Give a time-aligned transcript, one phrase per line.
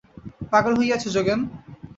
[0.51, 1.39] পাগল হইয়াছ যোগেন?